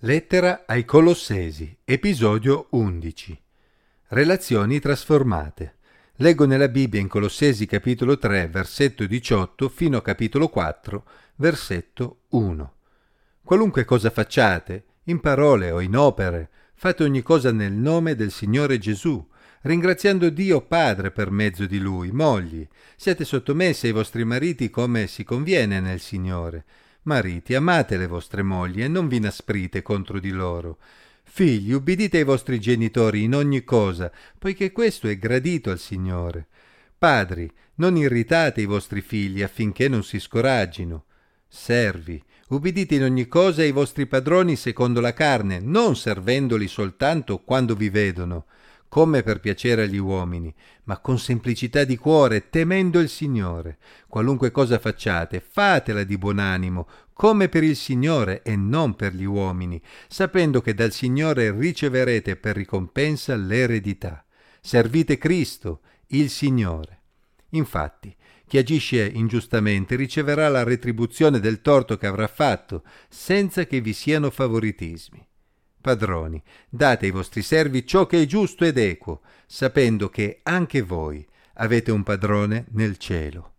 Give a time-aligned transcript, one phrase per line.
[0.00, 3.40] Lettera ai Colossesi, episodio 11.
[4.08, 5.76] Relazioni trasformate.
[6.16, 11.04] Leggo nella Bibbia in Colossesi capitolo 3, versetto 18 fino a capitolo 4,
[11.36, 12.74] versetto 1.
[13.42, 18.78] Qualunque cosa facciate, in parole o in opere, fate ogni cosa nel nome del Signore
[18.78, 19.26] Gesù,
[19.62, 22.10] ringraziando Dio Padre per mezzo di Lui.
[22.10, 22.66] Mogli,
[22.96, 26.64] siate sottomessi ai vostri mariti come si conviene nel Signore.
[27.04, 30.78] Mariti, amate le vostre mogli e non vi nasprite contro di loro.
[31.22, 36.46] Figli, ubbidite ai vostri genitori in ogni cosa, poiché questo è gradito al Signore.
[36.96, 41.04] Padri, non irritate i vostri figli affinché non si scoraggino.
[41.48, 47.74] Servi, ubbidite in ogni cosa ai vostri padroni secondo la carne, non servendoli soltanto quando
[47.74, 48.46] vi vedono
[48.94, 53.78] come per piacere agli uomini, ma con semplicità di cuore, temendo il Signore.
[54.06, 59.24] Qualunque cosa facciate, fatela di buon animo, come per il Signore e non per gli
[59.24, 64.24] uomini, sapendo che dal Signore riceverete per ricompensa l'eredità.
[64.60, 67.00] Servite Cristo, il Signore.
[67.48, 68.14] Infatti,
[68.46, 74.30] chi agisce ingiustamente riceverà la retribuzione del torto che avrà fatto, senza che vi siano
[74.30, 75.26] favoritismi.
[75.84, 81.28] Padroni, date ai vostri servi ciò che è giusto ed equo, sapendo che anche voi
[81.56, 83.56] avete un padrone nel cielo.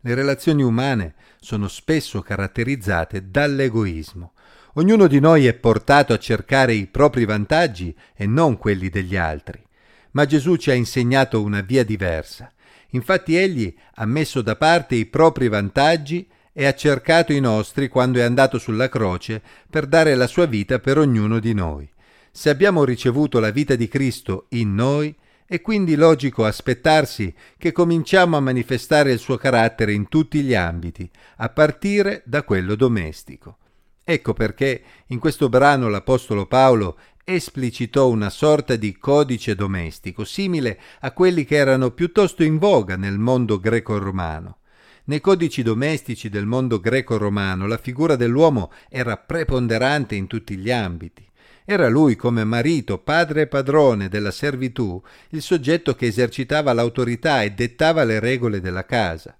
[0.00, 4.34] Le relazioni umane sono spesso caratterizzate dall'egoismo.
[4.74, 9.66] Ognuno di noi è portato a cercare i propri vantaggi e non quelli degli altri.
[10.10, 12.52] Ma Gesù ci ha insegnato una via diversa.
[12.90, 18.18] Infatti egli ha messo da parte i propri vantaggi e ha cercato i nostri quando
[18.18, 21.88] è andato sulla croce per dare la sua vita per ognuno di noi.
[22.32, 25.14] Se abbiamo ricevuto la vita di Cristo in noi,
[25.46, 31.08] è quindi logico aspettarsi che cominciamo a manifestare il suo carattere in tutti gli ambiti,
[31.36, 33.58] a partire da quello domestico.
[34.02, 41.12] Ecco perché in questo brano l'Apostolo Paolo esplicitò una sorta di codice domestico, simile a
[41.12, 44.56] quelli che erano piuttosto in voga nel mondo greco-romano.
[45.08, 51.26] Nei codici domestici del mondo greco-romano la figura dell'uomo era preponderante in tutti gli ambiti.
[51.64, 57.52] Era lui come marito, padre e padrone della servitù il soggetto che esercitava l'autorità e
[57.52, 59.34] dettava le regole della casa.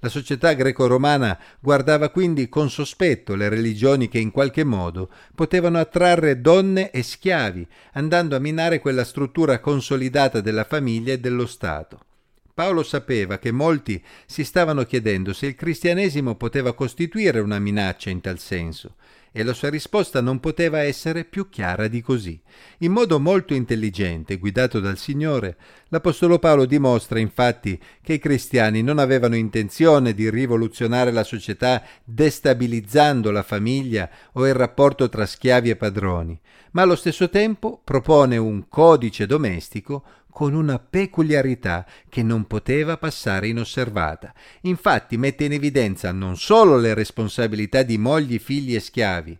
[0.00, 6.42] La società greco-romana guardava quindi con sospetto le religioni che in qualche modo potevano attrarre
[6.42, 12.00] donne e schiavi, andando a minare quella struttura consolidata della famiglia e dello Stato.
[12.54, 18.20] Paolo sapeva che molti si stavano chiedendo se il cristianesimo poteva costituire una minaccia in
[18.20, 18.94] tal senso,
[19.32, 22.40] e la sua risposta non poteva essere più chiara di così.
[22.78, 25.56] In modo molto intelligente, guidato dal Signore,
[25.88, 33.32] l'Apostolo Paolo dimostra infatti che i cristiani non avevano intenzione di rivoluzionare la società destabilizzando
[33.32, 36.40] la famiglia o il rapporto tra schiavi e padroni,
[36.70, 43.46] ma allo stesso tempo propone un codice domestico con una peculiarità che non poteva passare
[43.46, 44.34] inosservata.
[44.62, 49.38] Infatti mette in evidenza non solo le responsabilità di mogli, figli e schiavi,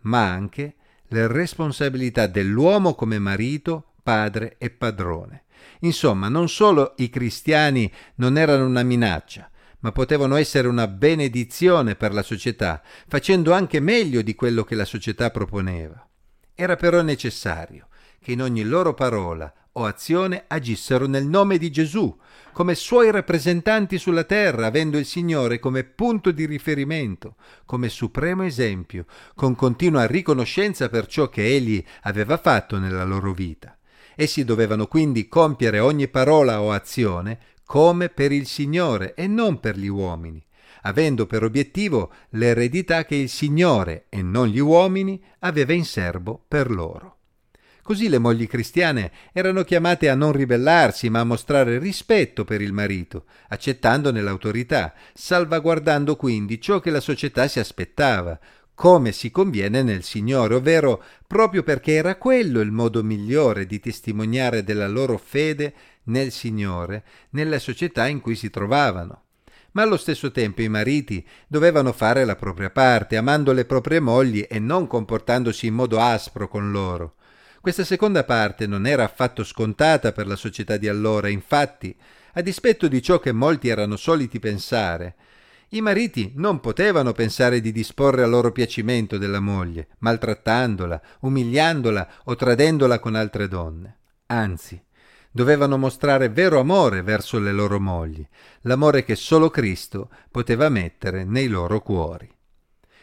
[0.00, 0.74] ma anche
[1.08, 5.44] le responsabilità dell'uomo come marito, padre e padrone.
[5.80, 12.12] Insomma, non solo i cristiani non erano una minaccia, ma potevano essere una benedizione per
[12.12, 16.06] la società, facendo anche meglio di quello che la società proponeva.
[16.54, 17.88] Era però necessario
[18.20, 22.14] che in ogni loro parola o azione agissero nel nome di Gesù,
[22.52, 29.04] come suoi rappresentanti sulla terra, avendo il Signore come punto di riferimento, come supremo esempio,
[29.34, 33.76] con continua riconoscenza per ciò che Egli aveva fatto nella loro vita.
[34.14, 39.76] Essi dovevano quindi compiere ogni parola o azione come per il Signore e non per
[39.76, 40.42] gli uomini,
[40.82, 46.70] avendo per obiettivo l'eredità che il Signore e non gli uomini aveva in serbo per
[46.70, 47.15] loro.
[47.86, 52.72] Così le mogli cristiane erano chiamate a non ribellarsi, ma a mostrare rispetto per il
[52.72, 58.40] marito, accettandone l'autorità, salvaguardando quindi ciò che la società si aspettava,
[58.74, 64.64] come si conviene nel Signore, ovvero proprio perché era quello il modo migliore di testimoniare
[64.64, 65.72] della loro fede
[66.06, 69.20] nel Signore, nella società in cui si trovavano
[69.76, 74.46] ma allo stesso tempo i mariti dovevano fare la propria parte, amando le proprie mogli
[74.48, 77.15] e non comportandosi in modo aspro con loro.
[77.66, 81.92] Questa seconda parte non era affatto scontata per la società di allora, infatti,
[82.34, 85.16] a dispetto di ciò che molti erano soliti pensare,
[85.70, 92.36] i mariti non potevano pensare di disporre a loro piacimento della moglie, maltrattandola, umiliandola o
[92.36, 93.96] tradendola con altre donne.
[94.26, 94.80] Anzi,
[95.32, 98.24] dovevano mostrare vero amore verso le loro mogli,
[98.60, 102.32] l'amore che solo Cristo poteva mettere nei loro cuori.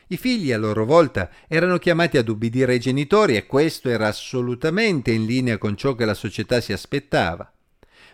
[0.08, 5.12] I figli a loro volta erano chiamati ad ubbidire ai genitori e questo era assolutamente
[5.12, 7.52] in linea con ciò che la società si aspettava.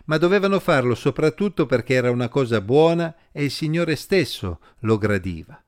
[0.04, 5.62] Ma dovevano farlo soprattutto perché era una cosa buona e il Signore stesso lo gradiva.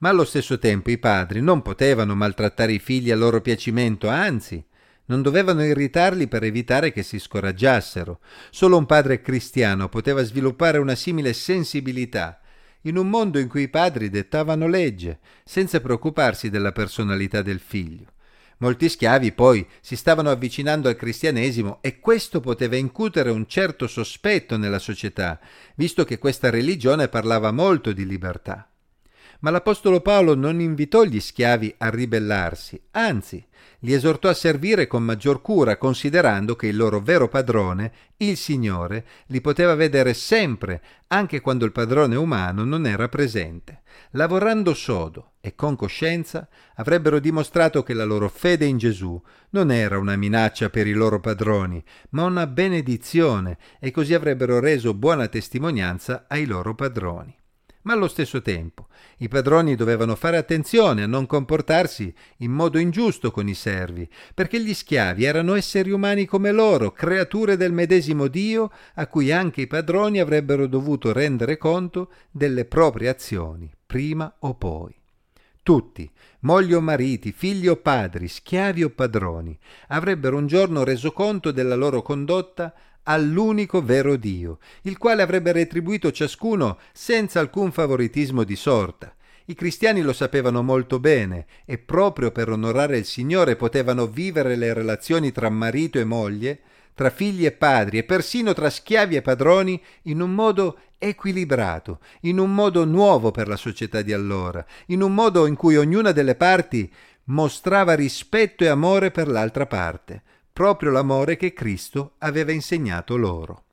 [0.00, 4.62] Ma allo stesso tempo i padri non potevano maltrattare i figli a loro piacimento, anzi,
[5.06, 8.20] non dovevano irritarli per evitare che si scoraggiassero.
[8.50, 12.40] Solo un padre cristiano poteva sviluppare una simile sensibilità
[12.86, 18.12] in un mondo in cui i padri dettavano legge, senza preoccuparsi della personalità del figlio.
[18.58, 24.56] Molti schiavi poi si stavano avvicinando al cristianesimo e questo poteva incutere un certo sospetto
[24.56, 25.38] nella società,
[25.74, 28.68] visto che questa religione parlava molto di libertà.
[29.40, 33.44] Ma l'Apostolo Paolo non invitò gli schiavi a ribellarsi, anzi,
[33.80, 39.04] li esortò a servire con maggior cura, considerando che il loro vero padrone, il Signore,
[39.26, 43.82] li poteva vedere sempre, anche quando il padrone umano non era presente.
[44.12, 49.98] Lavorando sodo e con coscienza, avrebbero dimostrato che la loro fede in Gesù non era
[49.98, 56.24] una minaccia per i loro padroni, ma una benedizione, e così avrebbero reso buona testimonianza
[56.28, 57.36] ai loro padroni
[57.86, 58.88] ma allo stesso tempo
[59.18, 64.62] i padroni dovevano fare attenzione a non comportarsi in modo ingiusto con i servi, perché
[64.62, 69.66] gli schiavi erano esseri umani come loro, creature del medesimo Dio, a cui anche i
[69.66, 74.94] padroni avrebbero dovuto rendere conto delle proprie azioni, prima o poi.
[75.66, 76.08] Tutti,
[76.42, 79.58] mogli o mariti, figli o padri, schiavi o padroni,
[79.88, 82.72] avrebbero un giorno reso conto della loro condotta
[83.02, 89.12] all'unico vero Dio, il quale avrebbe retribuito ciascuno senza alcun favoritismo di sorta.
[89.46, 94.72] I cristiani lo sapevano molto bene e proprio per onorare il Signore potevano vivere le
[94.72, 96.60] relazioni tra marito e moglie,
[96.96, 102.38] tra figli e padri e persino tra schiavi e padroni in un modo equilibrato, in
[102.38, 106.36] un modo nuovo per la società di allora, in un modo in cui ognuna delle
[106.36, 106.90] parti
[107.24, 113.64] mostrava rispetto e amore per l'altra parte, proprio l'amore che Cristo aveva insegnato loro.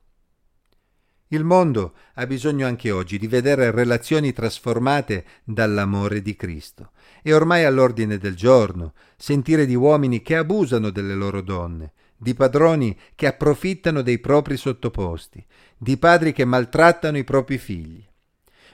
[1.28, 6.92] Il mondo ha bisogno anche oggi di vedere relazioni trasformate dall'amore di Cristo.
[7.22, 11.94] È ormai all'ordine del giorno sentire di uomini che abusano delle loro donne,
[12.24, 15.46] di padroni che approfittano dei propri sottoposti,
[15.78, 18.04] di padri che maltrattano i propri figli.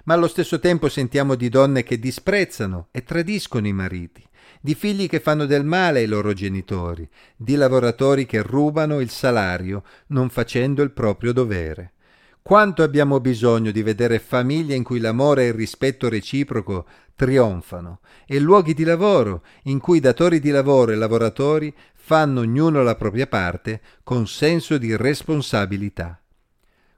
[0.06, 4.24] Ma allo stesso tempo sentiamo di donne che disprezzano e tradiscono i mariti,
[4.62, 9.84] di figli che fanno del male ai loro genitori, di lavoratori che rubano il salario
[10.08, 11.94] non facendo il proprio dovere.
[12.42, 16.86] Quanto abbiamo bisogno di vedere famiglie in cui l'amore e il rispetto reciproco
[17.16, 21.72] trionfano e luoghi di lavoro in cui datori di lavoro e lavoratori
[22.10, 26.20] fanno ognuno la propria parte con senso di responsabilità.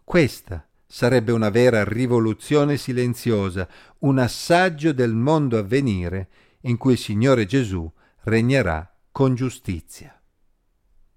[0.06, 3.68] Questa sarebbe una vera rivoluzione silenziosa,
[4.00, 6.30] un assaggio del mondo a venire
[6.62, 7.92] in cui il Signore Gesù
[8.22, 10.18] regnerà con giustizia.